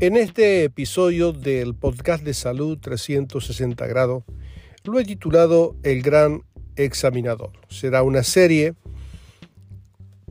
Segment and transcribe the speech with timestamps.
[0.00, 4.22] En este episodio del podcast de salud 360 grados,
[4.84, 6.44] lo he titulado El Gran
[6.76, 7.50] Examinador.
[7.68, 8.74] Será una serie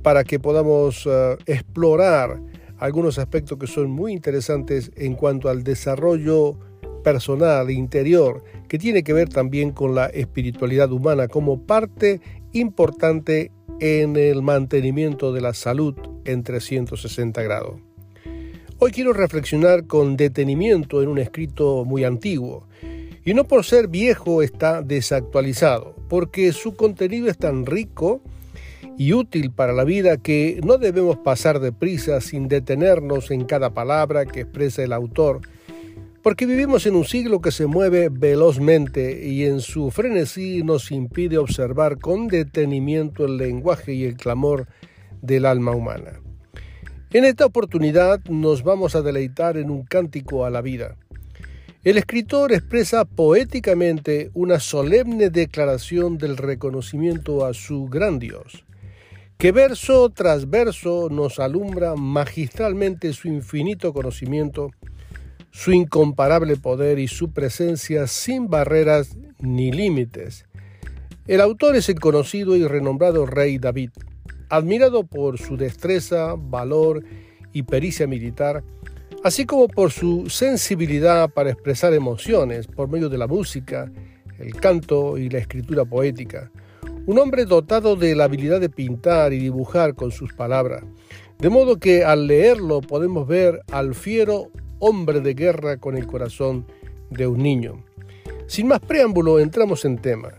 [0.03, 2.39] para que podamos uh, explorar
[2.77, 6.57] algunos aspectos que son muy interesantes en cuanto al desarrollo
[7.03, 12.21] personal, interior, que tiene que ver también con la espiritualidad humana como parte
[12.53, 15.93] importante en el mantenimiento de la salud
[16.23, 17.86] en 360 grados.
[18.79, 22.67] Hoy quiero reflexionar con detenimiento en un escrito muy antiguo,
[23.25, 28.21] y no por ser viejo está desactualizado, porque su contenido es tan rico
[28.95, 34.27] y útil para la vida que no debemos pasar deprisa sin detenernos en cada palabra
[34.27, 35.41] que expresa el autor,
[36.21, 41.39] porque vivimos en un siglo que se mueve velozmente y en su frenesí nos impide
[41.39, 44.67] observar con detenimiento el lenguaje y el clamor
[45.23, 46.21] del alma humana.
[47.13, 50.97] En esta oportunidad nos vamos a deleitar en un cántico a la vida.
[51.85, 58.65] El escritor expresa poéticamente una solemne declaración del reconocimiento a su gran Dios,
[59.37, 64.71] que verso tras verso nos alumbra magistralmente su infinito conocimiento,
[65.49, 70.45] su incomparable poder y su presencia sin barreras ni límites.
[71.25, 73.91] El autor es el conocido y renombrado rey David
[74.49, 77.03] admirado por su destreza, valor
[77.53, 78.63] y pericia militar,
[79.23, 83.91] así como por su sensibilidad para expresar emociones por medio de la música,
[84.39, 86.51] el canto y la escritura poética.
[87.05, 90.83] Un hombre dotado de la habilidad de pintar y dibujar con sus palabras,
[91.39, 96.65] de modo que al leerlo podemos ver al fiero hombre de guerra con el corazón
[97.09, 97.83] de un niño.
[98.47, 100.29] Sin más preámbulo, entramos en tema.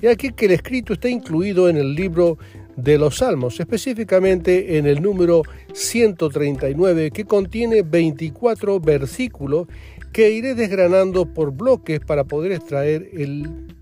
[0.00, 2.38] Y aquí que el escrito está incluido en el libro
[2.76, 9.66] de los Salmos, específicamente en el número 139, que contiene 24 versículos
[10.12, 13.10] que iré desgranando por bloques para poder extraer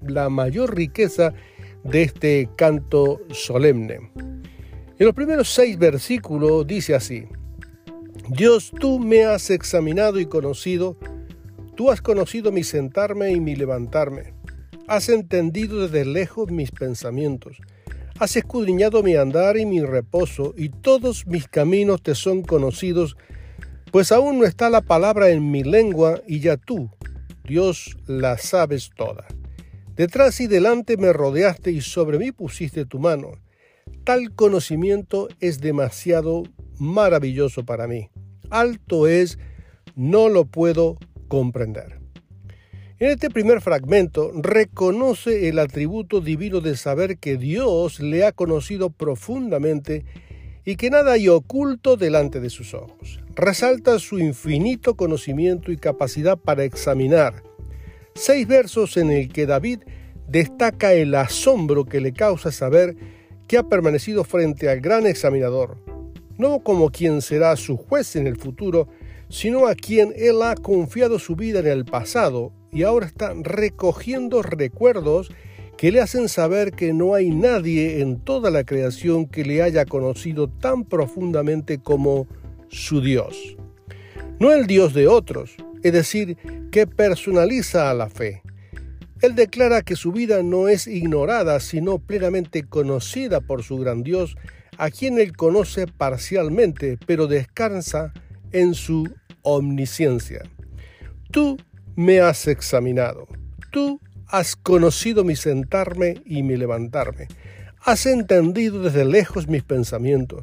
[0.07, 1.33] la mayor riqueza
[1.85, 4.11] de este canto solemne.
[4.99, 7.25] En los primeros seis versículos dice así,
[8.29, 10.97] Dios, tú me has examinado y conocido,
[11.75, 14.35] tú has conocido mi sentarme y mi levantarme,
[14.87, 17.61] has entendido desde lejos mis pensamientos
[18.21, 23.17] Has escudriñado mi andar y mi reposo, y todos mis caminos te son conocidos,
[23.91, 26.91] pues aún no está la palabra en mi lengua, y ya tú,
[27.45, 29.27] Dios, la sabes toda.
[29.97, 33.33] Detrás y delante me rodeaste y sobre mí pusiste tu mano.
[34.05, 36.43] Tal conocimiento es demasiado
[36.79, 38.11] maravilloso para mí.
[38.51, 39.39] Alto es,
[39.95, 40.99] no lo puedo
[41.29, 42.00] comprender.
[43.01, 48.91] En este primer fragmento reconoce el atributo divino de saber que Dios le ha conocido
[48.91, 50.05] profundamente
[50.67, 53.21] y que nada hay oculto delante de sus ojos.
[53.35, 57.43] Resalta su infinito conocimiento y capacidad para examinar.
[58.15, 59.79] Seis versos en el que David
[60.29, 62.97] destaca el asombro que le causa saber
[63.49, 65.79] que ha permanecido frente al gran examinador,
[66.37, 68.89] no como quien será su juez en el futuro,
[69.31, 74.43] sino a quien él ha confiado su vida en el pasado y ahora está recogiendo
[74.43, 75.31] recuerdos
[75.77, 79.87] que le hacen saber que no hay nadie en toda la creación que le haya
[79.87, 82.27] conocido tan profundamente como
[82.69, 83.57] su Dios.
[84.39, 86.37] No el Dios de otros, es decir,
[86.71, 88.43] que personaliza a la fe.
[89.23, 94.37] Él declara que su vida no es ignorada, sino plenamente conocida por su gran Dios,
[94.79, 98.13] a quien él conoce parcialmente, pero descansa
[98.53, 99.09] en su
[99.43, 100.43] omnisciencia.
[101.31, 101.59] Tú
[102.01, 103.29] me has examinado.
[103.71, 107.29] Tú has conocido mi sentarme y mi levantarme.
[107.85, 110.43] Has entendido desde lejos mis pensamientos.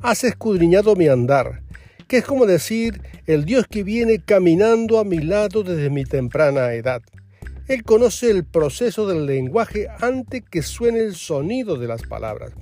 [0.00, 1.62] Has escudriñado mi andar,
[2.08, 6.72] que es como decir el Dios que viene caminando a mi lado desde mi temprana
[6.72, 7.02] edad.
[7.68, 12.54] Él conoce el proceso del lenguaje antes que suene el sonido de las palabras.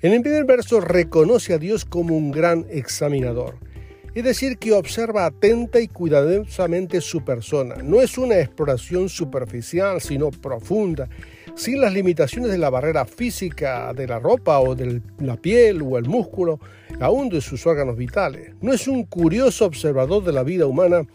[0.00, 3.58] En el primer verso reconoce a Dios como un gran examinador,
[4.14, 7.76] es decir, que observa atenta y cuidadosamente su persona.
[7.76, 11.08] No es una exploración superficial, sino profunda,
[11.54, 15.98] sin las limitaciones de la barrera física de la ropa o de la piel o
[15.98, 16.58] el músculo,
[17.00, 18.52] aún de sus órganos vitales.
[18.60, 21.06] No es un curioso observador de la vida humana,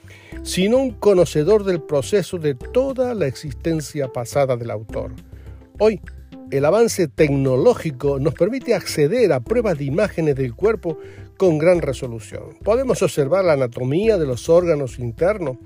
[0.43, 5.11] sino un conocedor del proceso de toda la existencia pasada del autor.
[5.79, 5.99] Hoy,
[6.51, 10.99] el avance tecnológico nos permite acceder a pruebas de imágenes del cuerpo
[11.37, 12.57] con gran resolución.
[12.63, 15.57] Podemos observar la anatomía de los órganos internos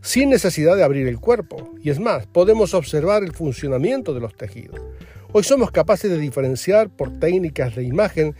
[0.00, 1.74] sin necesidad de abrir el cuerpo.
[1.82, 4.80] Y es más, podemos observar el funcionamiento de los tejidos.
[5.32, 8.34] Hoy somos capaces de diferenciar por técnicas de imagen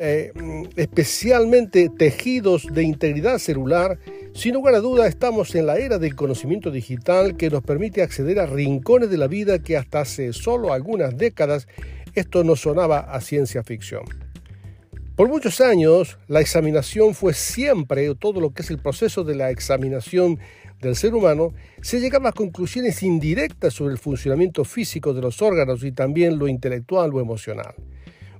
[0.00, 0.32] eh,
[0.74, 3.96] especialmente tejidos de integridad celular,
[4.34, 8.40] sin lugar a duda estamos en la era del conocimiento digital que nos permite acceder
[8.40, 11.68] a rincones de la vida que hasta hace solo algunas décadas
[12.16, 14.02] esto no sonaba a ciencia ficción.
[15.16, 19.50] Por muchos años, la examinación fue siempre, todo lo que es el proceso de la
[19.50, 20.40] examinación
[20.80, 25.84] del ser humano, se llegaba a conclusiones indirectas sobre el funcionamiento físico de los órganos
[25.84, 27.76] y también lo intelectual o emocional.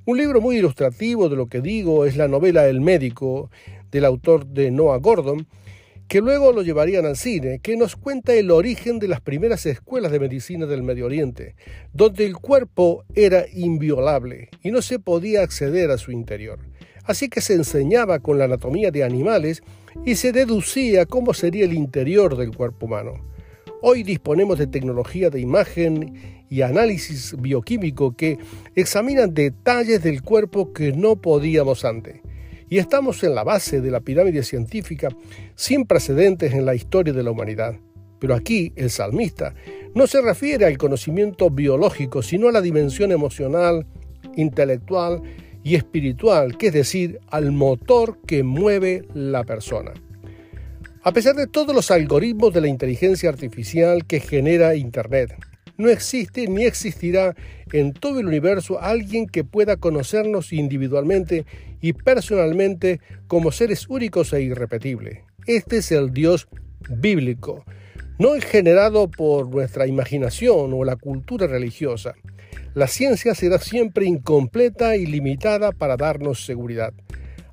[0.05, 3.51] Un libro muy ilustrativo de lo que digo es la novela El médico
[3.93, 5.47] del autor de Noah Gordon,
[6.09, 10.13] que luego lo llevarían al cine, que nos cuenta el origen de las primeras escuelas
[10.13, 11.57] de medicina del Medio Oriente,
[11.93, 16.61] donde el cuerpo era inviolable y no se podía acceder a su interior.
[17.05, 19.63] Así que se enseñaba con la anatomía de animales
[20.05, 23.15] y se deducía cómo sería el interior del cuerpo humano.
[23.83, 28.39] Hoy disponemos de tecnología de imagen y análisis bioquímico que
[28.75, 32.21] examinan detalles del cuerpo que no podíamos antes.
[32.75, 35.09] Y estamos en la base de la pirámide científica
[35.55, 37.77] sin precedentes en la historia de la humanidad.
[38.19, 39.55] Pero aquí el salmista
[39.95, 43.87] no se refiere al conocimiento biológico, sino a la dimensión emocional,
[44.35, 45.23] intelectual
[45.63, 49.93] y espiritual, que es decir, al motor que mueve la persona.
[51.05, 55.37] A pesar de todos los algoritmos de la inteligencia artificial que genera Internet,
[55.77, 57.35] no existe ni existirá
[57.73, 61.45] en todo el universo alguien que pueda conocernos individualmente
[61.81, 65.21] y personalmente como seres únicos e irrepetibles.
[65.47, 66.49] Este es el Dios
[66.89, 67.65] bíblico,
[68.19, 72.15] no el generado por nuestra imaginación o la cultura religiosa.
[72.75, 76.93] La ciencia será siempre incompleta y limitada para darnos seguridad.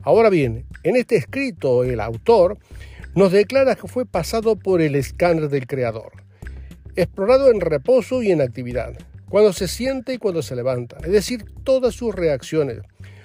[0.03, 2.57] Ahora bien, en este escrito el autor
[3.13, 6.11] nos declara que fue pasado por el escáner del Creador,
[6.95, 8.93] explorado en reposo y en actividad,
[9.29, 12.79] cuando se siente y cuando se levanta, es decir, todas sus reacciones,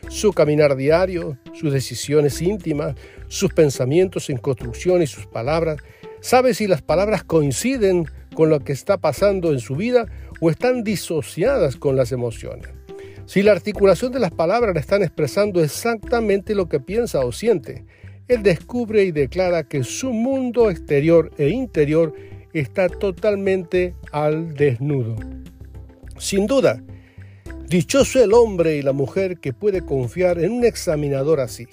[0.09, 2.95] su caminar diario, sus decisiones íntimas,
[3.29, 5.79] sus pensamientos en construcción y sus palabras.
[6.21, 10.07] Sabe si las palabras coinciden con lo que está pasando en su vida
[10.41, 12.69] o están disociadas con las emociones.
[13.27, 17.85] Si la articulación de las palabras le están expresando exactamente lo que piensa o siente,
[18.29, 22.15] él descubre y declara que su mundo exterior e interior
[22.61, 25.17] está totalmente al desnudo.
[26.19, 26.83] Sin duda,
[27.69, 31.67] dichoso el hombre y la mujer que puede confiar en un examinador así,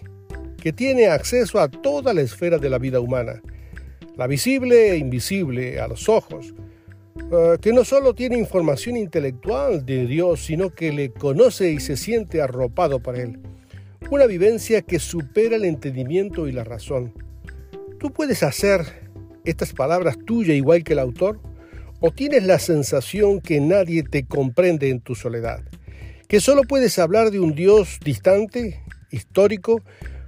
[0.62, 3.42] que tiene acceso a toda la esfera de la vida humana,
[4.16, 6.54] la visible e invisible a los ojos,
[7.32, 11.98] eh, que no solo tiene información intelectual de Dios, sino que le conoce y se
[11.98, 13.40] siente arropado por Él
[14.10, 17.14] una vivencia que supera el entendimiento y la razón.
[18.00, 19.03] ¿Tú puedes hacer
[19.46, 21.40] estas palabras tuyas igual que el autor?
[22.00, 25.62] ¿O tienes la sensación que nadie te comprende en tu soledad?
[26.28, 28.82] ¿Que solo puedes hablar de un Dios distante,
[29.12, 29.82] histórico,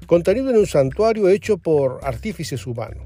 [0.07, 3.03] contenido en un santuario hecho por artífices humanos?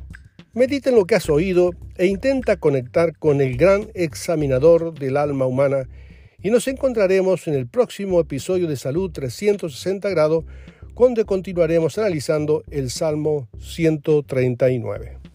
[0.53, 5.45] Medita en lo que has oído e intenta conectar con el gran examinador del alma
[5.45, 5.87] humana
[6.41, 10.45] y nos encontraremos en el próximo episodio de Salud 360 grados,
[10.95, 15.28] donde continuaremos analizando el Salmo 139.